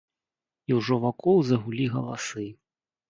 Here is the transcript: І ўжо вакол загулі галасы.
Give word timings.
І 0.71 0.77
ўжо 0.77 0.97
вакол 1.05 1.37
загулі 1.49 1.85
галасы. 1.97 2.47